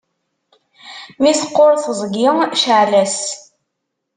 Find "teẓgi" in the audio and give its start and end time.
1.83-2.27